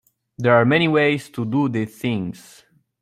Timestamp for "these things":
1.69-2.63